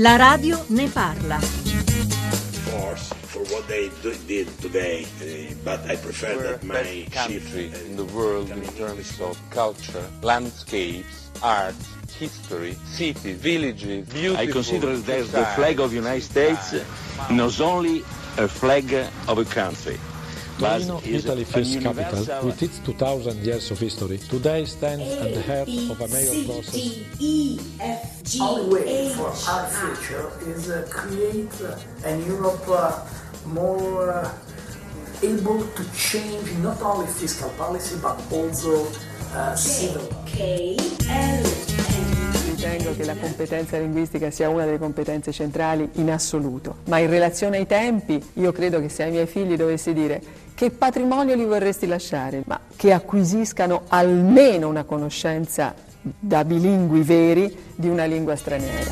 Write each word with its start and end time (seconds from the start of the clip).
La 0.00 0.16
radio 0.16 0.64
ne 0.68 0.88
parla. 0.88 1.38
force 2.70 3.12
for 3.28 3.44
what 3.52 3.68
they 3.68 3.90
do, 4.02 4.14
did 4.26 4.48
today, 4.58 5.04
uh, 5.20 5.54
but 5.62 5.78
I 5.90 5.96
prefer 5.96 6.36
We're 6.36 6.56
that 6.56 6.64
my 6.64 7.06
country 7.12 7.70
uh, 7.70 7.84
in 7.84 7.96
the 7.96 8.06
world 8.06 8.50
in 8.50 8.62
terms 8.78 9.20
of 9.20 9.38
culture, 9.50 10.06
landscapes, 10.22 11.30
art, 11.42 11.74
history, 12.18 12.78
cities, 12.86 13.36
villages, 13.36 14.08
beautiful 14.08 14.38
I 14.38 14.46
consider 14.46 14.96
that 14.96 15.26
the 15.26 15.44
flag 15.54 15.80
of 15.80 15.90
the 15.90 15.96
United 15.96 16.22
States 16.22 16.74
not 17.30 17.60
only 17.60 17.98
a 18.38 18.48
flag 18.48 18.90
of 19.28 19.36
a 19.36 19.44
country, 19.44 19.98
Torino, 20.60 21.00
Italy 21.04 21.44
first 21.44 21.80
capital, 21.80 22.44
with 22.44 22.62
its 22.62 22.78
2000 22.80 23.38
years 23.38 23.70
of 23.70 23.78
history, 23.78 24.18
today 24.18 24.66
stands 24.66 25.10
at 25.14 25.32
the 25.32 25.40
head 25.40 25.66
of 25.88 25.98
a 25.98 26.08
major 26.08 26.44
process. 26.44 26.76
Only 28.38 28.68
way 28.68 29.08
for 29.08 29.32
our 29.48 29.66
future 29.66 30.30
is 30.46 30.68
uh, 30.68 30.86
create 30.90 31.48
uh, 31.62 31.78
an 32.04 32.24
Europe 32.26 32.62
uh, 32.68 33.06
more 33.46 34.12
uh, 34.12 34.30
able 35.22 35.64
to 35.64 35.92
change 35.96 36.52
not 36.58 36.80
only 36.82 37.06
fiscal 37.06 37.48
policy 37.56 37.96
but 38.02 38.20
also 38.30 38.86
uh, 39.32 39.54
civil. 39.54 40.06
Ritengo 42.60 42.94
che 42.94 43.04
la 43.06 43.16
competenza 43.16 43.78
linguistica 43.78 44.30
sia 44.30 44.50
una 44.50 44.66
delle 44.66 44.78
competenze 44.78 45.32
centrali 45.32 45.88
in 45.94 46.10
assoluto, 46.10 46.80
ma 46.84 46.98
in 46.98 47.08
relazione 47.08 47.56
ai 47.56 47.66
tempi 47.66 48.22
io 48.34 48.52
credo 48.52 48.78
che 48.80 48.90
se 48.90 49.04
ai 49.04 49.10
miei 49.10 49.26
figli 49.26 49.56
dovessi 49.56 49.94
dire 49.94 50.20
che 50.60 50.70
patrimonio 50.70 51.34
li 51.36 51.46
vorresti 51.46 51.86
lasciare, 51.86 52.42
ma 52.44 52.60
che 52.76 52.92
acquisiscano 52.92 53.84
almeno 53.88 54.68
una 54.68 54.84
conoscenza 54.84 55.74
da 56.02 56.44
bilingui 56.44 57.00
veri 57.00 57.56
di 57.74 57.88
una 57.88 58.04
lingua 58.04 58.36
straniera. 58.36 58.90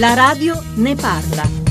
La 0.00 0.14
radio 0.14 0.60
ne 0.74 0.96
parla. 0.96 1.63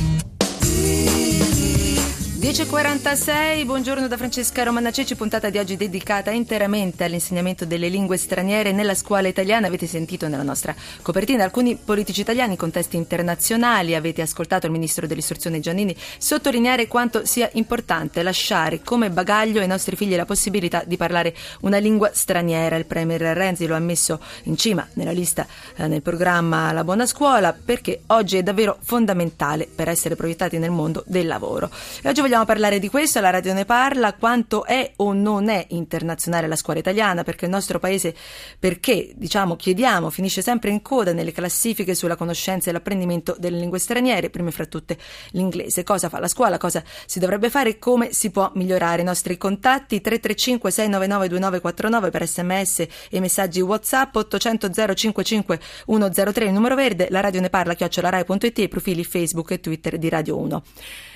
10.46, 2.43 3.63
buongiorno 3.63 4.05
da 4.09 4.17
Francesca 4.17 4.63
Romana 4.63 4.91
Ceci, 4.91 5.15
puntata 5.15 5.49
di 5.49 5.59
oggi 5.59 5.77
dedicata 5.77 6.29
interamente 6.29 7.05
all'insegnamento 7.05 7.63
delle 7.63 7.87
lingue 7.87 8.17
straniere 8.17 8.73
nella 8.73 8.95
scuola 8.95 9.29
italiana. 9.29 9.67
Avete 9.67 9.87
sentito 9.87 10.27
nella 10.27 10.43
nostra 10.43 10.75
copertina 11.01 11.45
alcuni 11.45 11.77
politici 11.77 12.19
italiani 12.19 12.51
in 12.51 12.57
contesti 12.57 12.97
internazionali, 12.97 13.95
avete 13.95 14.21
ascoltato 14.21 14.65
il 14.65 14.73
ministro 14.73 15.07
dell'istruzione 15.07 15.61
Giannini 15.61 15.95
sottolineare 16.17 16.87
quanto 16.87 17.25
sia 17.25 17.49
importante 17.53 18.21
lasciare 18.21 18.81
come 18.83 19.09
bagaglio 19.09 19.61
ai 19.61 19.67
nostri 19.67 19.95
figli 19.95 20.13
la 20.13 20.25
possibilità 20.25 20.83
di 20.85 20.97
parlare 20.97 21.33
una 21.61 21.77
lingua 21.77 22.11
straniera. 22.11 22.75
Il 22.75 22.87
premier 22.87 23.21
Renzi 23.21 23.67
lo 23.67 23.75
ha 23.75 23.79
messo 23.79 24.19
in 24.43 24.57
cima 24.57 24.85
nella 24.95 25.11
lista 25.11 25.47
eh, 25.77 25.87
nel 25.87 26.01
programma 26.01 26.73
La 26.73 26.83
Buona 26.83 27.05
Scuola 27.05 27.53
perché 27.53 28.01
oggi 28.07 28.35
è 28.35 28.43
davvero 28.43 28.79
fondamentale 28.81 29.65
per 29.73 29.87
essere 29.87 30.17
proiettati 30.17 30.57
nel 30.57 30.71
mondo 30.71 31.05
del 31.07 31.25
lavoro. 31.25 31.69
E 32.01 32.09
oggi 32.09 32.19
vogliamo 32.19 32.31
parlare 32.43 32.79
di 32.79 32.89
questo, 32.89 33.21
la 33.21 33.29
radio 33.29 33.53
ne 33.53 33.63
parla, 33.63 34.13
quanto 34.13 34.65
è 34.65 34.93
o 34.97 35.13
non 35.13 35.49
è 35.49 35.65
internazionale 35.69 36.47
la 36.47 36.55
scuola 36.55 36.79
italiana, 36.79 37.23
perché 37.23 37.45
il 37.45 37.51
nostro 37.51 37.79
paese, 37.79 38.15
perché 38.57 39.11
diciamo 39.15 39.55
chiediamo, 39.55 40.09
finisce 40.09 40.41
sempre 40.41 40.71
in 40.71 40.81
coda 40.81 41.13
nelle 41.13 41.31
classifiche 41.31 41.93
sulla 41.95 42.15
conoscenza 42.15 42.69
e 42.69 42.73
l'apprendimento 42.73 43.35
delle 43.37 43.59
lingue 43.59 43.77
straniere, 43.77 44.29
prime 44.31 44.51
fra 44.51 44.65
tutte 44.65 44.97
l'inglese. 45.31 45.83
Cosa 45.83 46.09
fa 46.09 46.19
la 46.19 46.27
scuola, 46.27 46.57
cosa 46.57 46.83
si 47.05 47.19
dovrebbe 47.19 47.49
fare, 47.49 47.77
come 47.77 48.11
si 48.11 48.31
può 48.31 48.51
migliorare 48.55 49.01
i 49.01 49.05
nostri 49.05 49.37
contatti 49.37 50.01
335 50.01 50.71
699 50.71 51.27
2949 51.27 52.09
per 52.09 52.27
sms 52.27 52.87
e 53.11 53.19
messaggi 53.19 53.61
whatsapp 53.61 54.15
800 54.15 54.69
055 54.95 55.59
103 55.85 56.45
il 56.45 56.51
numero 56.51 56.75
verde, 56.75 57.07
la 57.11 57.19
radio 57.19 57.41
ne 57.41 57.49
parla 57.49 57.75
chiocciolarai.it 57.75 58.59
e 58.59 58.63
i 58.63 58.67
profili 58.67 59.03
Facebook 59.03 59.51
e 59.51 59.59
Twitter 59.59 59.97
di 59.97 60.09
Radio 60.09 60.37
1. 60.37 60.63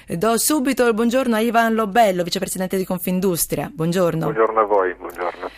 Do 0.10 0.38
subito 0.38 0.88
il 0.88 0.94
buongiorno 0.94 1.36
a 1.36 1.42
Ivan 1.42 1.74
Lobello, 1.74 2.24
vicepresidente 2.24 2.78
di 2.78 2.86
Confindustria. 2.86 3.70
Buongiorno. 3.70 4.24
Buongiorno 4.24 4.62
a 4.62 4.64
voi, 4.64 4.94
buongiorno. 4.94 5.50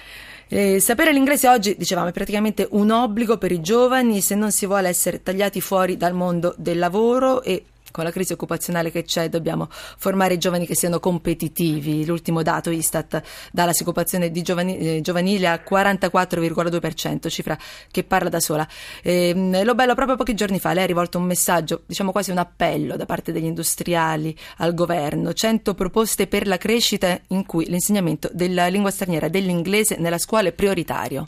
Eh, 0.47 0.79
sapere 0.79 1.13
l'inglese 1.13 1.47
oggi, 1.47 1.75
dicevamo, 1.78 2.07
è 2.07 2.12
praticamente 2.12 2.68
un 2.72 2.90
obbligo 2.90 3.38
per 3.38 3.51
i 3.51 3.62
giovani 3.62 4.22
se 4.22 4.34
non 4.34 4.50
si 4.51 4.66
vuole 4.66 4.88
essere 4.88 5.22
tagliati 5.22 5.62
fuori 5.62 5.97
dal 5.97 6.16
mondo 6.16 6.56
del 6.57 6.79
lavoro 6.79 7.44
e 7.44 7.63
con 7.91 8.03
la 8.03 8.11
crisi 8.11 8.33
occupazionale 8.33 8.91
che 8.91 9.03
c'è 9.03 9.29
dobbiamo 9.29 9.67
formare 9.69 10.35
i 10.35 10.38
giovani 10.38 10.66
che 10.66 10.75
siano 10.75 11.00
competitivi. 11.00 12.05
L'ultimo 12.05 12.41
dato 12.41 12.69
Istat 12.69 13.22
dà 13.51 13.66
la 13.66 13.72
disoccupazione 13.72 14.31
di 14.31 14.41
giovani, 14.41 14.77
eh, 14.77 15.01
giovanile 15.01 15.47
a 15.47 15.61
44,2%, 15.67 17.29
cifra 17.29 17.57
che 17.91 18.03
parla 18.03 18.29
da 18.29 18.39
sola. 18.39 18.67
Eh, 19.01 19.33
Lobello, 19.63 19.95
proprio 19.95 20.16
pochi 20.16 20.33
giorni 20.33 20.59
fa 20.59 20.73
lei 20.73 20.83
ha 20.83 20.88
rivolto 20.88 21.17
un 21.17 21.25
messaggio, 21.25 21.83
diciamo 21.85 22.11
quasi 22.11 22.31
un 22.31 22.38
appello 22.38 22.95
da 22.95 23.05
parte 23.05 23.31
degli 23.31 23.45
industriali 23.45 24.35
al 24.57 24.73
governo, 24.73 25.33
100 25.33 25.73
proposte 25.73 26.28
per 26.28 26.47
la 26.47 26.57
crescita 26.57 27.19
in 27.28 27.45
cui 27.45 27.66
l'insegnamento 27.66 28.29
della 28.33 28.67
lingua 28.67 28.91
straniera, 28.91 29.28
dell'inglese 29.28 29.97
nella 29.97 30.17
scuola 30.17 30.49
è 30.49 30.53
prioritario. 30.53 31.28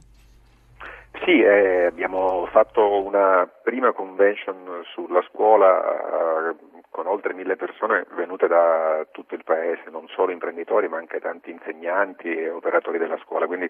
Sì, 1.23 1.39
eh, 1.39 1.85
abbiamo 1.85 2.47
fatto 2.47 3.03
una 3.03 3.47
prima 3.61 3.91
convention 3.91 4.81
sulla 4.85 5.21
scuola 5.29 6.49
eh, 6.49 6.55
con 6.89 7.05
oltre 7.05 7.35
mille 7.35 7.55
persone 7.55 8.07
venute 8.15 8.47
da 8.47 9.05
tutto 9.11 9.35
il 9.35 9.43
paese, 9.43 9.91
non 9.91 10.07
solo 10.07 10.31
imprenditori 10.31 10.87
ma 10.87 10.97
anche 10.97 11.19
tanti 11.19 11.51
insegnanti 11.51 12.27
e 12.27 12.49
operatori 12.49 12.97
della 12.97 13.19
scuola, 13.19 13.45
quindi 13.45 13.69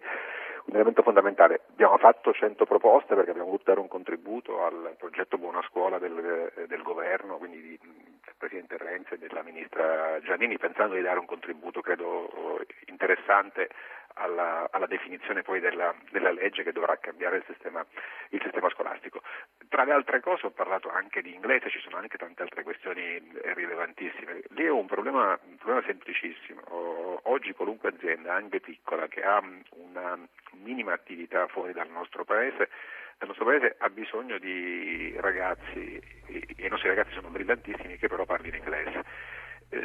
un 0.65 0.75
elemento 0.75 1.01
fondamentale. 1.01 1.61
Abbiamo 1.71 1.97
fatto 1.97 2.31
100 2.31 2.65
proposte 2.65 3.15
perché 3.15 3.31
abbiamo 3.31 3.49
voluto 3.49 3.65
dare 3.67 3.81
un 3.81 3.89
contributo 3.89 4.63
al 4.63 4.95
progetto 4.97 5.37
Buona 5.37 5.61
Scuola 5.67 5.99
del, 5.99 6.51
del 6.67 6.81
governo, 6.83 7.35
quindi 7.35 7.61
di, 7.61 7.77
del 7.81 8.33
Presidente 8.37 8.77
Renzi 8.77 9.15
e 9.15 9.17
della 9.17 9.43
Ministra 9.43 10.21
Giannini, 10.23 10.57
pensando 10.57 10.95
di 10.95 11.01
dare 11.01 11.19
un 11.19 11.25
contributo 11.25 11.81
credo 11.81 12.29
interessante 12.87 13.67
alla, 14.15 14.67
alla, 14.71 14.85
definizione 14.87 15.41
poi 15.41 15.59
della, 15.59 15.93
della, 16.11 16.31
legge 16.31 16.63
che 16.63 16.71
dovrà 16.71 16.97
cambiare 16.97 17.37
il 17.37 17.43
sistema, 17.47 17.85
il 18.29 18.41
sistema, 18.41 18.69
scolastico. 18.69 19.21
Tra 19.69 19.83
le 19.83 19.93
altre 19.93 20.19
cose 20.19 20.47
ho 20.47 20.51
parlato 20.51 20.89
anche 20.89 21.21
di 21.21 21.33
inglese, 21.33 21.69
ci 21.69 21.79
sono 21.79 21.97
anche 21.97 22.17
tante 22.17 22.41
altre 22.41 22.63
questioni 22.63 23.21
rilevantissime. 23.53 24.41
Lì 24.49 24.67
ho 24.67 24.77
un 24.77 24.87
problema, 24.87 25.39
un 25.43 25.57
problema 25.57 25.83
semplicissimo. 25.85 26.61
Oggi 27.29 27.53
qualunque 27.53 27.89
azienda, 27.89 28.33
anche 28.33 28.59
piccola, 28.59 29.07
che 29.07 29.23
ha 29.23 29.41
una 29.71 30.17
minima 30.61 30.93
attività 30.93 31.47
fuori 31.47 31.73
dal 31.73 31.89
nostro 31.89 32.23
paese, 32.25 32.69
il 33.19 33.27
nostro 33.27 33.45
paese 33.45 33.75
ha 33.77 33.89
bisogno 33.89 34.39
di 34.39 35.15
ragazzi, 35.19 36.01
e 36.25 36.65
i 36.65 36.67
nostri 36.69 36.89
ragazzi 36.89 37.13
sono 37.13 37.29
brillantissimi, 37.29 37.97
che 37.97 38.07
però 38.07 38.25
parlino 38.25 38.55
inglese 38.57 39.03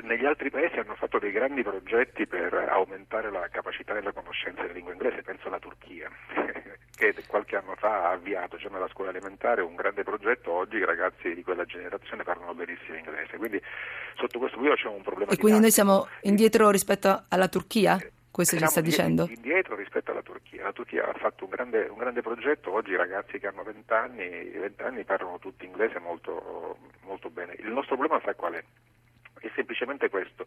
negli 0.03 0.25
altri 0.25 0.51
paesi 0.51 0.79
hanno 0.79 0.97
fatto 0.97 1.19
dei 1.19 1.31
grandi 1.31 1.63
progetti 1.63 2.27
per 2.27 2.53
aumentare 2.55 3.31
la 3.31 3.49
capacità 3.49 3.97
e 3.97 4.03
la 4.03 4.13
conoscenza 4.13 4.63
della 4.63 4.73
lingua 4.73 4.93
inglese, 4.93 5.23
penso 5.23 5.47
alla 5.47 5.61
Turchia, 5.61 6.11
che 6.97 7.15
qualche 7.27 7.57
anno 7.57 7.75
fa 7.77 8.09
ha 8.09 8.11
avviato 8.11 8.57
già 8.57 8.69
nella 8.69 8.89
scuola 8.89 9.11
elementare 9.11 9.63
un 9.63 9.77
grande 9.77 10.03
progetto, 10.03 10.51
oggi 10.51 10.77
i 10.77 10.85
ragazzi 10.85 11.35
di 11.35 11.43
quella 11.43 11.65
generazione 11.65 12.25
parlano 12.25 12.55
benissimo 12.55 12.97
inglese, 12.97 13.37
quindi 13.37 13.63
sotto 14.17 14.39
questo 14.41 14.59
punto 14.59 14.75
c'è 14.75 14.89
un 14.89 15.03
problema. 15.03 15.31
E 15.31 15.37
quindi 15.37 15.61
noi 15.61 15.71
siamo 15.71 16.09
indietro 16.23 16.71
rispetto 16.71 17.25
alla 17.29 17.49
Turchia? 17.49 17.99
Questo 18.29 18.59
ci 18.59 18.67
sta 18.67 18.83
dicendo? 18.83 19.29
Indietro 19.31 19.77
rispetto 19.77 20.11
alla 20.11 20.21
Turchia. 20.21 20.65
La 20.65 20.73
Turchia 20.73 21.09
ha 21.09 21.15
fatto 21.15 21.45
un 21.45 21.51
grande, 21.51 21.87
un 21.89 21.97
grande 21.97 22.21
progetto, 22.21 22.71
oggi 22.71 22.91
i 22.91 22.97
ragazzi 22.97 23.39
che 23.39 23.47
hanno 23.47 23.63
20 23.63 23.93
anni, 23.95 24.51
20 24.51 24.83
anni 24.83 25.05
parlano 25.05 25.39
tutti 25.39 25.65
inglese 25.65 25.99
molto, 26.01 26.77
molto 27.05 27.31
bene. 27.31 27.55
Il 27.61 27.73
nostro 27.73 27.97
problema 27.97 28.21
sa 28.23 28.35
qual 28.35 28.53
è? 28.53 28.65
È 29.41 29.51
semplicemente 29.55 30.09
questo. 30.09 30.47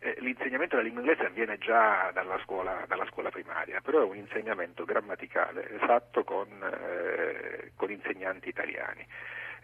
Eh, 0.00 0.16
l'insegnamento 0.20 0.76
della 0.76 0.86
lingua 0.86 1.02
inglese 1.02 1.26
avviene 1.26 1.58
già 1.58 2.10
dalla 2.12 2.38
scuola, 2.44 2.84
dalla 2.86 3.06
scuola, 3.06 3.30
primaria, 3.30 3.80
però 3.80 4.02
è 4.02 4.04
un 4.04 4.16
insegnamento 4.16 4.84
grammaticale 4.84 5.76
fatto 5.80 6.24
con, 6.24 6.48
eh, 6.62 7.72
con 7.74 7.90
insegnanti 7.90 8.48
italiani. 8.48 9.06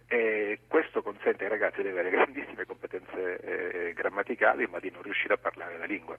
E 0.07 0.61
questo 0.69 1.03
consente 1.03 1.45
ai 1.45 1.51
ragazzi 1.51 1.83
di 1.83 1.89
avere 1.89 2.11
grandissime 2.15 2.67
competenze 2.67 3.41
eh, 3.41 3.94
grammaticali 4.25 4.67
ma 4.71 4.79
di 4.81 4.91
non 4.91 5.03
riuscire 5.03 5.35
a 5.35 5.37
parlare 5.37 5.79
la 5.79 5.85
lingua 5.85 6.17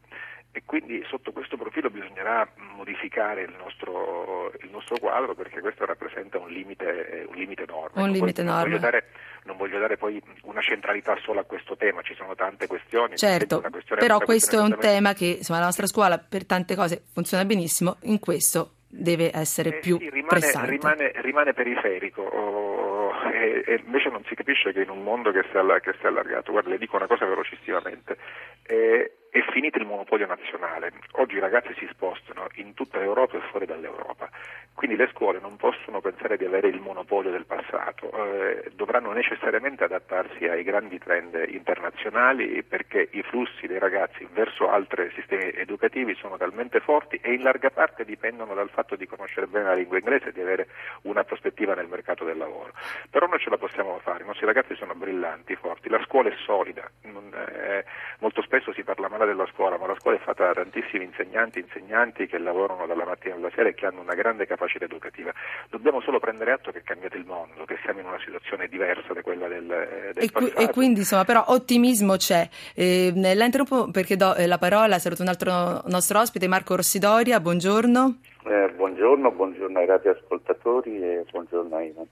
e 0.52 0.62
quindi 0.66 1.04
sotto 1.10 1.34
questo 1.34 1.58
profilo 1.58 1.90
bisognerà 1.90 2.48
modificare 2.76 3.42
il 3.42 3.54
nostro, 3.58 4.54
il 4.62 4.70
nostro 4.72 4.98
quadro 5.00 5.36
perché 5.36 5.60
questo 5.60 5.86
rappresenta 5.86 6.38
un 6.38 6.48
limite, 6.48 7.26
un 7.28 7.36
limite 7.36 7.64
enorme. 7.64 8.02
Un 8.02 8.10
limite 8.10 8.42
non, 8.42 8.54
enorme. 8.54 8.70
Voglio 8.70 8.80
dare, 8.80 9.08
non 9.44 9.58
voglio 9.58 9.80
dare 9.80 9.98
poi 9.98 10.22
una 10.44 10.62
centralità 10.62 11.18
solo 11.22 11.42
a 11.42 11.44
questo 11.44 11.76
tema, 11.76 12.02
ci 12.04 12.16
sono 12.16 12.36
tante 12.36 12.68
questioni. 12.68 13.18
Certo, 13.18 13.62
però 13.96 14.20
questo 14.20 14.58
è 14.58 14.62
un 14.62 14.78
tema 14.80 15.12
che 15.12 15.26
insomma, 15.26 15.60
la 15.60 15.66
nostra 15.66 15.88
scuola 15.88 16.18
per 16.20 16.46
tante 16.46 16.74
cose 16.74 17.04
funziona 17.12 17.44
benissimo, 17.44 17.98
in 18.04 18.20
questo 18.20 18.76
deve 18.88 19.32
essere 19.34 19.76
eh, 19.76 19.80
più 19.80 19.98
sì, 19.98 20.06
rimane, 20.10 20.28
pressante. 20.28 20.70
Rimane, 20.70 21.12
rimane 21.16 21.54
periferico. 21.54 22.22
Oh, 22.22 22.85
e, 23.32 23.64
e, 23.66 23.82
invece 23.86 24.10
non 24.10 24.24
si 24.26 24.36
capisce 24.36 24.74
che 24.74 24.82
in 24.82 24.90
un 24.90 25.04
mondo 25.04 25.32
che 25.32 25.44
si 25.50 25.56
è, 25.56 25.60
allargato, 25.60 26.52
guarda, 26.52 26.70
le 26.70 26.78
dico 26.78 26.96
una 26.96 27.08
cosa 27.08 27.26
velocissimamente, 27.26 28.18
eh, 28.64 29.12
è 29.36 29.44
finito 29.52 29.78
il 29.80 29.86
monopolio 29.86 30.26
nazionale, 30.28 30.94
oggi 31.16 31.36
i 31.36 31.40
ragazzi 31.40 31.74
si 31.78 31.86
spostano 31.92 32.48
in 32.54 32.74
tutta 32.74 33.00
l'Europa 33.00 33.36
e 33.36 33.42
fuori 33.52 33.66
dall'Europa. 33.66 34.30
Quindi 34.74 34.96
le 34.96 35.10
scuole 35.12 35.40
non 35.40 35.58
possono 35.58 36.00
pensare 36.00 36.38
di 36.38 36.46
avere 36.46 36.70
il 36.70 36.80
monopolio 36.80 37.32
del 37.32 37.46
passato, 37.46 38.12
eh, 38.12 38.72
dovranno 38.76 39.12
necessariamente 39.12 39.84
adattarsi 39.84 40.48
ai 40.48 40.64
grandi 40.64 41.00
trend 41.00 41.34
internazionali 41.48 42.64
perché 42.64 43.10
i 43.12 43.24
flussi 43.24 43.68
dei 43.68 43.80
ragazzi 43.80 44.26
verso 44.32 44.70
altri 44.70 45.12
sistemi 45.16 45.52
educativi 45.54 46.16
sono 46.16 46.38
talmente 46.38 46.80
forti 46.80 47.20
e 47.22 47.34
in 47.34 47.42
larga 47.42 47.70
parte 47.70 48.06
dipendono 48.06 48.54
dal 48.54 48.70
fatto 48.70 48.96
di 48.96 49.06
conoscere 49.06 49.48
bene 49.48 49.66
la 49.66 49.74
lingua 49.74 49.98
inglese 49.98 50.30
e 50.30 50.32
di 50.32 50.42
avere 50.42 50.68
una 51.04 51.26
prospettiva 51.26 51.74
nel 51.74 51.88
mercato 51.88 52.24
del 52.24 52.38
lavoro. 52.38 52.72
Però 53.10 53.28
noi 53.28 53.40
ce 53.40 53.50
la 53.50 53.58
possiamo 53.58 54.00
fare, 54.00 54.24
i 54.24 54.28
nostri 54.28 54.46
ragazzi 54.46 54.76
sono 54.76 54.94
brillanti, 54.94 55.56
forti, 55.56 55.90
la 55.90 56.04
scuola 56.06 56.30
è 56.30 56.36
solida, 56.46 56.90
non, 57.04 57.34
eh, 57.34 57.86
molto 58.20 58.42
spesso 58.42 58.72
si 58.74 58.84
parla 58.84 59.10
male 59.10 59.25
della 59.26 59.48
scuola, 59.52 59.78
ma 59.78 59.88
la 59.88 59.96
scuola 60.00 60.18
è 60.18 60.20
fatta 60.20 60.46
da 60.46 60.54
tantissimi 60.54 61.04
insegnanti, 61.04 61.60
insegnanti 61.60 62.28
che 62.28 62.38
lavorano 62.38 62.86
dalla 62.86 63.06
mattina 63.06 63.36
alla 63.36 63.50
sera 63.54 63.70
e 63.70 63.74
che 63.74 63.86
hanno 63.86 64.02
una 64.02 64.14
grande 64.14 64.46
capacità 64.46 64.86
educativa. 64.86 65.32
Dobbiamo 65.70 66.02
solo 66.02 66.20
prendere 66.20 66.52
atto 66.52 66.72
che 66.72 66.80
è 66.80 66.84
cambiato 66.84 67.18
il 67.18 67.26
mondo, 67.26 67.66
che 67.66 67.78
siamo 67.84 68.00
in 68.00 68.08
una 68.08 68.20
situazione 68.24 68.68
diversa 68.68 69.14
da 69.14 69.22
quella 69.22 69.48
del, 69.48 69.72
eh, 69.72 70.12
del 70.14 70.24
e, 70.24 70.32
qui, 70.32 70.50
e, 70.50 70.70
quindi 70.70 71.00
insomma 71.00 71.26
però 71.26 71.44
ottimismo 71.48 72.16
c'è. 72.16 72.48
Eh, 72.74 73.12
la 73.16 73.46
interrompo 73.46 73.92
perché 73.92 74.16
do 74.16 74.36
eh, 74.36 74.48
la 74.48 74.58
parola, 74.58 75.00
saluto 75.00 75.22
un 75.22 75.30
altro 75.30 75.82
nostro 75.88 76.20
ospite, 76.20 76.48
Marco 76.48 76.76
Rossidoria, 76.76 77.40
buongiorno. 77.40 78.20
Eh, 78.46 78.72
buongiorno, 78.76 79.32
buongiorno 79.32 79.80
ai 79.80 79.86
radioascoltatori 79.86 81.02
e 81.02 81.26
buongiorno 81.32 81.76
a 81.76 81.82
Ivan 81.82 82.08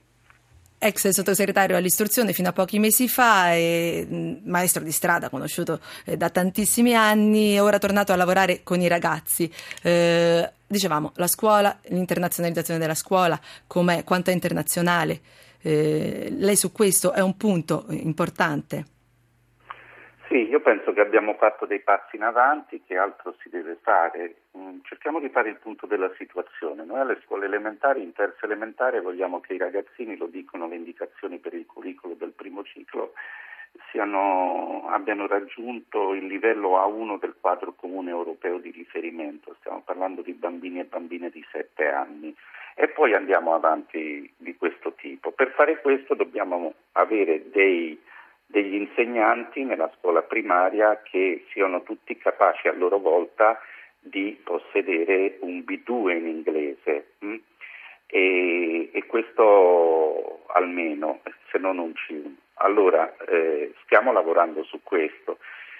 ex 0.83 1.07
sottosegretario 1.09 1.77
all'istruzione 1.77 2.33
fino 2.33 2.49
a 2.49 2.53
pochi 2.53 2.79
mesi 2.79 3.07
fa, 3.07 3.53
e, 3.53 4.39
maestro 4.43 4.83
di 4.83 4.91
strada 4.91 5.29
conosciuto 5.29 5.79
eh, 6.05 6.17
da 6.17 6.29
tantissimi 6.29 6.93
anni, 6.93 7.59
ora 7.59 7.79
tornato 7.79 8.13
a 8.13 8.15
lavorare 8.15 8.61
con 8.63 8.81
i 8.81 8.87
ragazzi. 8.87 9.51
Eh, 9.81 10.51
dicevamo, 10.67 11.11
la 11.15 11.27
scuola, 11.27 11.79
l'internazionalizzazione 11.87 12.79
della 12.79 12.95
scuola, 12.95 13.39
quanto 13.67 14.29
è 14.29 14.33
internazionale. 14.33 15.21
Eh, 15.61 16.27
lei 16.37 16.55
su 16.57 16.71
questo 16.71 17.13
è 17.13 17.21
un 17.21 17.37
punto 17.37 17.85
importante. 17.89 18.85
Sì, 20.33 20.49
io 20.49 20.61
penso 20.61 20.93
che 20.93 20.99
abbiamo 20.99 21.35
fatto 21.35 21.67
dei 21.67 21.81
passi 21.81 22.15
in 22.15 22.23
avanti, 22.23 22.81
che 22.87 22.97
altro 22.97 23.35
si 23.37 23.49
deve 23.49 23.77
fare. 23.83 24.37
Mm, 24.57 24.79
cerchiamo 24.81 25.19
di 25.19 25.29
fare 25.29 25.49
il 25.49 25.57
punto 25.57 25.85
della 25.85 26.11
situazione. 26.17 26.83
Noi 26.83 27.01
alle 27.01 27.21
scuole 27.23 27.45
elementari, 27.45 28.01
in 28.01 28.13
terza 28.13 28.45
elementare, 28.47 28.99
vogliamo 28.99 29.41
che 29.41 29.53
i 29.53 29.59
ragazzini, 29.59 30.17
lo 30.17 30.25
dicono 30.25 30.67
le 30.67 30.77
indicazioni 30.77 31.37
per 31.37 31.53
il 31.53 31.67
curriculum 31.67 32.17
del 32.17 32.31
primo 32.31 32.63
ciclo, 32.63 33.13
siano, 33.91 34.87
abbiano 34.87 35.27
raggiunto 35.27 36.15
il 36.15 36.25
livello 36.25 36.79
A1 36.79 37.19
del 37.19 37.35
quadro 37.39 37.73
comune 37.73 38.09
europeo 38.09 38.57
di 38.57 38.71
riferimento. 38.71 39.55
Stiamo 39.59 39.83
parlando 39.85 40.23
di 40.23 40.33
bambini 40.33 40.79
e 40.79 40.85
bambine 40.85 41.29
di 41.29 41.45
7 41.51 41.87
anni. 41.91 42.35
E 42.73 42.87
poi 42.87 43.13
andiamo 43.13 43.53
avanti 43.53 44.33
di 44.35 44.57
questo 44.57 44.93
tipo. 44.93 45.29
Per 45.29 45.51
fare 45.51 45.79
questo 45.79 46.15
dobbiamo 46.15 46.73
avere 46.93 47.51
dei 47.51 48.01
degli 48.53 48.75
insegnanti 48.75 49.63
nella 49.63 49.91
scuola 49.97 50.21
primaria 50.21 51.01
che 51.01 51.43
siano 51.51 51.81
tutti 51.81 52.15
capaci 52.19 52.67
a 52.67 52.73
loro 52.73 52.99
volta 52.99 53.59
di 53.99 54.39
possedere 54.43 55.37
un 55.39 55.63
B2 55.65 56.11
in 56.11 56.27
inglese 56.27 57.13
hm? 57.17 57.35
e, 58.05 58.91
e, 58.93 59.05
questo 59.07 60.43
almeno, 60.49 61.21
se 61.49 61.57
non 61.57 61.79
un 61.79 61.93
C1. 61.93 62.31
Allora 62.57 63.15
eh, 63.27 63.73
stiamo 63.85 64.11
lavorando 64.11 64.63
su 64.65 64.81
questo. 64.83 65.39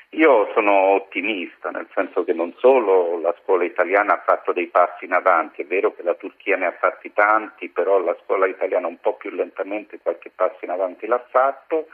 Io 0.10 0.50
sono 0.56 0.74
ottimista, 0.96 1.70
nel 1.70 1.88
senso 1.94 2.24
che 2.24 2.34
non 2.34 2.56
solo 2.58 3.20
la 3.20 3.36
scuola 3.44 3.66
italiana 3.66 4.14
ha 4.14 4.24
fatto 4.26 4.52
dei 4.52 4.68
passi 4.68 5.06
in 5.06 5.14
avanti, 5.14 5.62
è 5.62 5.66
vero 5.66 5.94
che 5.94 6.02
la 6.02 6.16
Turchia 6.16 6.58
ne 6.58 6.66
ha 6.66 6.72
fatti 6.72 7.14
tanti, 7.14 7.70
però 7.70 8.00
la 8.00 8.18
scuola 8.24 8.48
italiana 8.48 8.88
un 8.88 9.00
po' 9.00 9.14
più 9.14 9.30
lentamente 9.30 10.00
qualche 10.00 10.32
passo 10.34 10.58
in 10.62 10.72
avanti 10.72 11.06
l'ha 11.06 11.24
fatto 11.30 11.88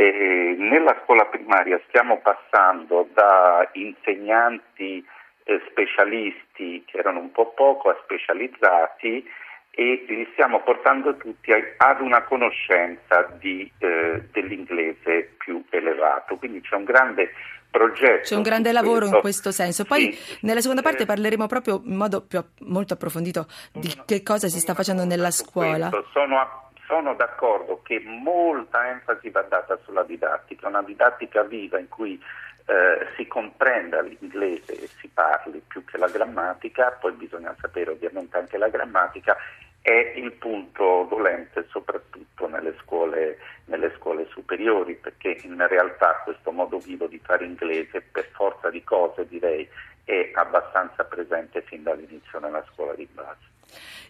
e 0.00 0.54
nella 0.56 0.96
scuola 1.02 1.24
primaria 1.24 1.80
stiamo 1.88 2.20
passando 2.20 3.08
da 3.12 3.68
insegnanti 3.72 5.04
eh, 5.42 5.60
specialisti 5.68 6.84
che 6.86 6.98
erano 6.98 7.18
un 7.18 7.32
po' 7.32 7.52
poco 7.52 7.88
a 7.88 7.98
specializzati 8.04 9.28
e 9.70 10.04
li 10.06 10.28
stiamo 10.34 10.60
portando 10.60 11.16
tutti 11.16 11.50
ad 11.50 12.00
una 12.00 12.22
conoscenza 12.22 13.22
di, 13.40 13.68
eh, 13.78 14.22
dell'inglese 14.30 15.34
più 15.36 15.64
elevato. 15.70 16.36
Quindi 16.36 16.60
c'è 16.60 16.76
un 16.76 16.84
grande 16.84 17.32
progetto. 17.68 18.22
C'è 18.22 18.36
un 18.36 18.42
grande 18.42 18.70
lavoro 18.70 18.98
questo. 18.98 19.16
in 19.16 19.20
questo 19.20 19.50
senso. 19.50 19.84
Poi 19.84 20.12
sì. 20.12 20.38
nella 20.42 20.60
seconda 20.60 20.82
parte 20.82 21.02
eh, 21.02 21.06
parleremo 21.06 21.46
proprio 21.48 21.82
in 21.84 21.96
modo 21.96 22.24
più, 22.24 22.40
molto 22.60 22.94
approfondito 22.94 23.46
di 23.72 23.92
che 24.06 24.22
cosa 24.22 24.46
si 24.46 24.60
sta 24.60 24.74
facendo 24.74 25.04
nella 25.04 25.32
scuola. 25.32 25.90
Sono 26.12 26.38
a 26.38 26.67
sono 26.88 27.14
d'accordo 27.14 27.82
che 27.82 28.00
molta 28.00 28.88
enfasi 28.88 29.28
va 29.28 29.42
data 29.42 29.78
sulla 29.84 30.02
didattica, 30.02 30.68
una 30.68 30.82
didattica 30.82 31.42
viva 31.42 31.78
in 31.78 31.88
cui 31.88 32.20
eh, 32.64 33.06
si 33.14 33.26
comprenda 33.26 34.00
l'inglese 34.00 34.72
e 34.72 34.88
si 34.98 35.08
parli 35.08 35.62
più 35.68 35.84
che 35.84 35.98
la 35.98 36.08
grammatica, 36.08 36.96
poi 36.98 37.12
bisogna 37.12 37.54
sapere 37.60 37.90
ovviamente 37.90 38.38
anche 38.38 38.56
la 38.56 38.68
grammatica, 38.68 39.36
è 39.82 40.14
il 40.16 40.32
punto 40.32 41.06
dolente 41.08 41.66
soprattutto 41.68 42.48
nelle 42.48 42.74
scuole, 42.80 43.38
nelle 43.66 43.92
scuole 43.96 44.26
superiori, 44.30 44.94
perché 44.94 45.38
in 45.42 45.64
realtà 45.68 46.22
questo 46.24 46.50
modo 46.50 46.78
vivo 46.78 47.06
di 47.06 47.20
fare 47.22 47.44
inglese, 47.44 48.00
per 48.00 48.28
forza 48.32 48.70
di 48.70 48.82
cose 48.82 49.26
direi, 49.28 49.68
è 50.08 50.30
abbastanza 50.32 51.04
presente 51.04 51.60
fin 51.62 51.82
dall'inizio 51.82 52.38
nella 52.38 52.64
scuola 52.72 52.94
di 52.94 53.06
base. 53.12 53.56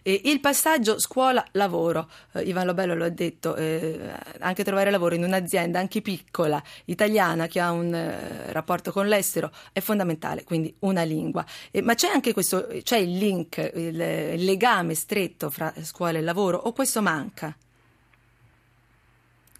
E 0.01 0.21
il 0.23 0.39
passaggio 0.39 0.97
scuola-lavoro, 0.97 2.07
eh, 2.35 2.43
Ivan 2.43 2.65
Lobello 2.65 2.95
lo 2.95 3.03
ha 3.03 3.09
detto, 3.09 3.57
eh, 3.57 3.99
anche 4.39 4.63
trovare 4.63 4.91
lavoro 4.91 5.15
in 5.15 5.25
un'azienda 5.25 5.77
anche 5.77 6.01
piccola, 6.01 6.63
italiana, 6.85 7.47
che 7.47 7.59
ha 7.59 7.71
un 7.71 7.93
eh, 7.93 8.53
rapporto 8.53 8.93
con 8.93 9.07
l'estero, 9.07 9.51
è 9.73 9.81
fondamentale, 9.81 10.45
quindi 10.45 10.73
una 10.79 11.03
lingua. 11.03 11.43
ma 11.83 11.95
c'è 11.95 12.07
anche 12.07 12.31
questo, 12.31 12.67
c'è 12.81 12.97
il 12.97 13.17
link, 13.17 13.57
il, 13.57 13.99
il 13.99 14.45
legame 14.45 14.93
stretto 14.93 15.49
fra 15.49 15.73
scuola 15.81 16.17
e 16.17 16.21
lavoro, 16.21 16.57
o 16.57 16.71
questo 16.71 17.01
manca? 17.01 17.53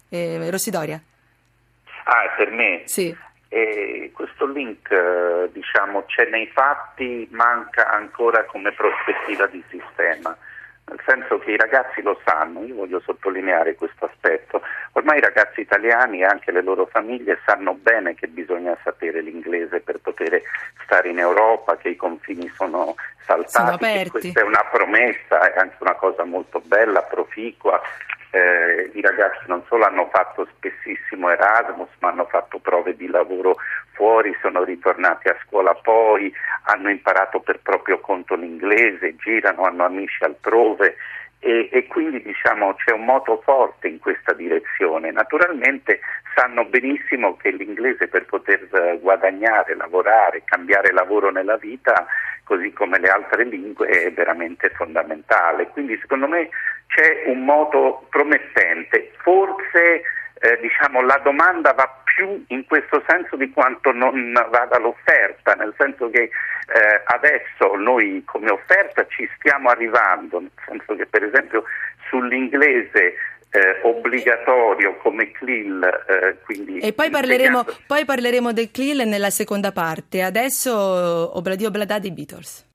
Eh, 0.08 0.50
Rossidoria? 0.50 1.02
Ah, 2.04 2.34
per 2.34 2.50
me? 2.50 2.82
Sì. 2.86 3.14
E 3.52 4.12
questo 4.14 4.46
link 4.46 4.88
eh, 4.92 5.50
diciamo, 5.50 6.04
c'è 6.04 6.28
nei 6.30 6.46
fatti, 6.46 7.26
manca 7.32 7.90
ancora 7.90 8.44
come 8.44 8.72
prospettiva 8.72 9.46
di 9.48 9.60
sistema, 9.68 10.36
nel 10.90 11.00
senso 11.04 11.38
che 11.38 11.52
i 11.52 11.56
ragazzi 11.56 12.00
lo 12.00 12.20
sanno, 12.24 12.64
io 12.64 12.74
voglio 12.76 13.00
sottolineare 13.00 13.74
questo 13.74 14.04
aspetto, 14.04 14.60
ormai 14.92 15.18
i 15.18 15.22
ragazzi 15.22 15.60
italiani 15.60 16.20
e 16.20 16.24
anche 16.24 16.52
le 16.52 16.62
loro 16.62 16.86
famiglie 16.86 17.40
sanno 17.44 17.74
bene 17.74 18.14
che 18.14 18.28
bisogna 18.28 18.76
sapere 18.84 19.20
l'inglese 19.20 19.80
per 19.80 19.98
poter 19.98 20.42
stare 20.84 21.08
in 21.08 21.18
Europa, 21.18 21.76
che 21.76 21.90
i 21.90 21.96
confini 21.96 22.48
sono 22.54 22.94
saltati, 23.24 23.84
sono 23.84 24.10
questa 24.10 24.40
è 24.40 24.44
una 24.44 24.64
promessa, 24.70 25.52
è 25.52 25.58
anche 25.58 25.76
una 25.80 25.94
cosa 25.94 26.24
molto 26.24 26.60
bella, 26.64 27.02
proficua, 27.02 27.80
eh, 28.30 28.90
i 28.94 29.00
ragazzi 29.00 29.44
non 29.46 29.62
solo 29.68 29.84
hanno 29.84 30.08
fatto 30.12 30.46
spessissimo 30.56 31.30
Erasmus, 31.30 31.88
ma 31.98 32.10
hanno 32.10 32.26
fatto 32.26 32.58
prove 32.58 32.96
di 32.96 33.08
lavoro 33.08 33.56
fuori, 33.92 34.36
sono 34.40 34.62
ritornati 34.62 35.28
a 35.28 35.36
scuola 35.44 35.74
poi, 35.74 36.32
hanno 36.64 36.90
imparato 36.90 37.40
per 37.40 37.60
proprio 37.60 37.98
conto 38.00 38.34
l'inglese, 38.34 39.16
girano, 39.16 39.62
hanno 39.64 39.84
amici 39.84 40.22
altrove 40.22 40.96
e, 41.40 41.70
e, 41.72 41.86
quindi 41.86 42.22
diciamo 42.22 42.74
c'è 42.74 42.92
un 42.92 43.06
moto 43.06 43.40
forte 43.42 43.88
in 43.88 43.98
questa 43.98 44.34
direzione. 44.34 45.10
Naturalmente 45.10 46.00
sanno 46.34 46.64
benissimo 46.66 47.36
che 47.36 47.50
l'inglese 47.50 48.08
per 48.08 48.26
poter 48.26 48.68
eh, 48.72 48.98
guadagnare, 49.00 49.74
lavorare, 49.74 50.42
cambiare 50.44 50.92
lavoro 50.92 51.30
nella 51.30 51.56
vita, 51.56 52.06
così 52.44 52.72
come 52.72 52.98
le 52.98 53.08
altre 53.08 53.44
lingue, 53.44 53.88
è 53.88 54.12
veramente 54.12 54.68
fondamentale. 54.70 55.68
Quindi 55.68 55.98
secondo 55.98 56.28
me 56.28 56.50
c'è 56.88 57.22
un 57.26 57.44
modo 57.44 58.06
promettente. 58.10 59.12
Forse 59.22 60.02
eh, 60.40 60.58
diciamo, 60.60 61.02
la 61.02 61.20
domanda 61.22 61.72
va 61.72 62.00
più 62.02 62.44
in 62.48 62.64
questo 62.66 63.02
senso 63.06 63.36
di 63.36 63.50
quanto 63.50 63.92
non 63.92 64.32
vada 64.50 64.78
l'offerta, 64.78 65.52
nel 65.52 65.74
senso 65.76 66.08
che 66.10 66.22
eh, 66.22 67.02
adesso 67.04 67.74
noi 67.76 68.22
come 68.24 68.50
offerta 68.50 69.06
ci 69.06 69.28
stiamo 69.36 69.68
arrivando, 69.68 70.40
nel 70.40 70.50
senso 70.66 70.96
che 70.96 71.06
per 71.06 71.24
esempio 71.24 71.64
sull'inglese 72.08 73.14
eh, 73.50 73.80
obbligatorio 73.82 74.96
come 74.96 75.30
CLIL. 75.32 75.82
Eh, 76.08 76.86
e 76.86 76.92
poi 76.92 77.10
parleremo, 77.10 77.64
poi 77.86 78.04
parleremo, 78.04 78.52
del 78.52 78.70
CLIL 78.70 79.06
nella 79.06 79.30
seconda 79.30 79.72
parte. 79.72 80.22
Adesso 80.22 81.36
Obladi 81.36 81.66
Oblada 81.66 81.98
dei 81.98 82.12
Beatles. 82.12 82.66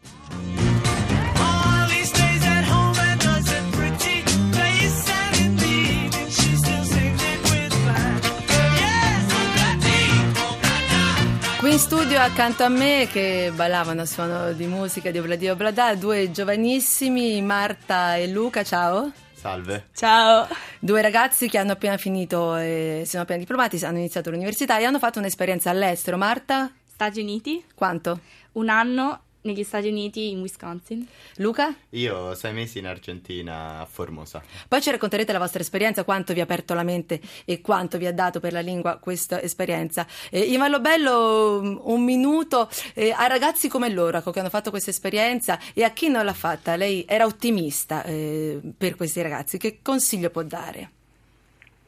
In 11.75 11.82
studio 11.82 12.22
accanto 12.22 12.63
a 12.63 12.70
me 12.70 13.05
che 13.12 13.51
ballavano 13.53 14.03
a 14.03 14.05
suono 14.05 14.53
di 14.53 14.65
musica 14.65 15.12
di 15.12 15.17
Obladio 15.20 15.51
Oblada 15.51 15.94
due 15.96 16.32
giovanissimi, 16.32 17.41
Marta 17.41 18.15
e 18.15 18.29
Luca, 18.29 18.63
ciao. 18.63 19.12
Salve. 19.34 19.88
Ciao. 19.94 20.48
Due 20.79 21.01
ragazzi 21.01 21.50
che 21.50 21.58
hanno 21.58 21.74
appena 21.74 21.98
finito, 21.98 22.55
eh, 22.55 23.03
sono 23.05 23.24
appena 23.24 23.39
diplomati, 23.39 23.84
hanno 23.84 23.98
iniziato 23.98 24.29
l'università 24.29 24.79
e 24.79 24.86
hanno 24.86 25.00
fatto 25.00 25.20
un'esperienza 25.20 25.70
all'estero. 25.70 26.15
Marta? 26.15 26.72
Stati 26.86 27.20
Uniti. 27.20 27.62
Quanto? 27.75 28.22
Un 28.53 28.70
anno 28.70 29.24
negli 29.46 29.64
Stati 29.64 29.88
Uniti 29.88 30.32
in 30.32 30.42
Wisconsin. 30.42 31.08
Luca? 31.38 31.74
Io 31.92 32.34
sei 32.36 32.54
mesi 32.54 32.80
in 32.80 32.88
Argentina 32.88 33.80
a 33.80 33.86
Formosa. 33.86 34.44
Poi 34.68 34.82
ci 34.82 34.92
racconterete 34.92 35.32
la 35.32 35.40
vostra 35.40 35.62
esperienza, 35.62 36.04
quanto 36.04 36.34
vi 36.34 36.42
ha 36.42 36.44
aperto 36.44 36.74
la 36.74 36.84
mente 36.84 37.20
e 37.46 37.62
quanto 37.62 37.98
vi 37.98 38.08
ha 38.08 38.14
dato 38.14 38.40
per 38.40 38.52
la 38.52 38.60
lingua 38.60 38.98
questa 38.98 39.42
esperienza. 39.42 40.06
Eh, 40.30 40.40
Ivan 40.40 40.82
Bello, 40.82 41.80
un 41.84 42.04
minuto 42.04 42.68
eh, 42.94 43.12
a 43.12 43.28
ragazzi 43.28 43.70
come 43.70 43.90
loro 43.90 44.22
che 44.22 44.40
hanno 44.40 44.50
fatto 44.50 44.72
questa 44.72 44.90
esperienza 44.90 45.60
e 45.74 45.84
a 45.84 45.90
chi 45.92 46.10
non 46.10 46.25
l'ha 46.25 46.34
fatta. 46.34 46.75
Lei 46.75 47.06
era 47.08 47.25
ottimista 47.25 48.04
eh, 48.04 48.60
per 48.78 48.96
questi 48.96 49.22
ragazzi, 49.22 49.58
che 49.58 49.80
consiglio 49.82 50.30
può 50.30 50.44
dare? 50.44 50.90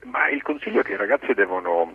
Ma 0.05 0.29
il 0.29 0.41
consiglio 0.41 0.81
è 0.81 0.83
che 0.83 0.93
i 0.93 0.97
ragazzi 0.97 1.33
devono, 1.33 1.91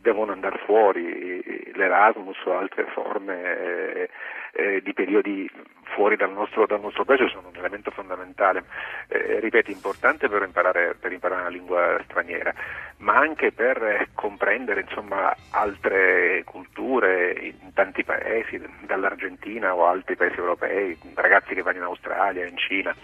devono 0.00 0.32
andare 0.32 0.58
fuori, 0.66 1.42
l'Erasmus 1.74 2.36
o 2.44 2.56
altre 2.56 2.86
forme 2.92 4.08
eh, 4.52 4.80
di 4.82 4.92
periodi 4.92 5.48
fuori 5.90 6.16
dal 6.16 6.32
nostro, 6.32 6.66
dal 6.66 6.80
nostro, 6.80 7.04
paese 7.04 7.28
sono 7.28 7.48
un 7.48 7.56
elemento 7.56 7.90
fondamentale, 7.90 8.64
eh, 9.08 9.40
ripeto, 9.40 9.70
importante 9.70 10.28
per 10.28 10.42
imparare, 10.42 10.96
per 10.98 11.12
imparare, 11.12 11.42
una 11.42 11.50
lingua 11.50 12.00
straniera, 12.04 12.52
ma 12.98 13.16
anche 13.16 13.52
per 13.52 14.08
comprendere 14.14 14.82
insomma, 14.82 15.34
altre 15.50 16.42
culture 16.44 17.32
in 17.32 17.72
tanti 17.74 18.04
paesi, 18.04 18.60
dall'Argentina 18.80 19.74
o 19.74 19.86
altri 19.86 20.16
paesi 20.16 20.38
europei, 20.38 20.98
ragazzi 21.14 21.54
che 21.54 21.62
vanno 21.62 21.78
in 21.78 21.84
Australia, 21.84 22.46
in 22.46 22.56
Cina. 22.56 22.94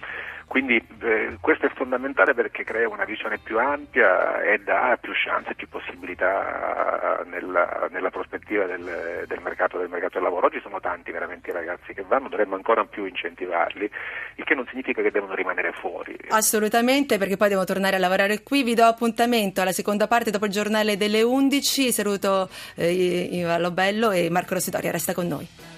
Quindi 0.47 0.81
eh, 1.00 1.37
questo 1.40 1.66
è 1.66 1.71
fondamentale 1.71 2.33
perché 2.33 2.62
crea 2.62 2.88
una 2.88 3.05
visione 3.05 3.38
più 3.38 3.59
ampia 3.59 4.40
e 4.43 4.59
dà 4.59 4.97
più 5.00 5.12
chance, 5.12 5.57
più 5.57 5.69
possibilità 5.69 7.25
nella, 7.26 7.88
nella 7.90 8.11
prospettiva 8.11 8.64
del, 8.64 9.25
del, 9.26 9.40
mercato, 9.43 9.76
del, 9.76 9.88
mercato, 9.88 10.14
del 10.14 10.23
lavoro. 10.23 10.47
Oggi 10.47 10.61
sono 10.61 10.78
tanti 10.81 11.11
veramente 11.11 11.50
i 11.50 11.52
ragazzi 11.52 11.93
che 11.93 12.05
vanno, 12.07 12.28
dovremmo 12.28 12.55
ancora 12.55 12.75
più 12.85 13.04
incentivarli, 13.04 13.90
il 14.37 14.45
che 14.45 14.54
non 14.54 14.66
significa 14.68 15.02
che 15.02 15.11
devono 15.11 15.35
rimanere 15.35 15.73
fuori. 15.73 16.16
Assolutamente, 16.28 17.18
perché 17.18 17.37
poi 17.37 17.49
devono 17.49 17.66
tornare 17.66 17.97
a 17.97 17.99
lavorare 17.99 18.42
qui. 18.42 18.62
Vi 18.62 18.75
do 18.75 18.85
appuntamento 18.85 19.61
alla 19.61 19.73
seconda 19.73 20.06
parte 20.06 20.30
dopo 20.30 20.47
il 20.47 20.52
giornale 20.52 20.97
delle 20.97 21.23
11. 21.23 21.92
Saluto 21.92 22.49
eh, 22.75 22.90
Iva 22.92 23.59
Lobello 23.59 24.11
e 24.11 24.28
Marco 24.30 24.54
Rossitoria, 24.54 24.90
resta 24.90 25.14
con 25.14 25.26
noi. 25.26 25.75